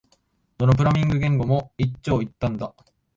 [0.57, 2.73] どのプログラミング言語も一長一短だ